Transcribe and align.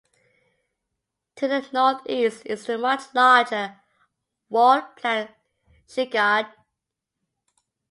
To 1.35 1.47
the 1.47 1.63
northeast 1.71 2.41
is 2.47 2.65
the 2.65 2.75
much 2.79 3.13
larger 3.13 3.81
walled 4.49 4.95
plain 4.95 5.29
Schickard. 5.87 6.51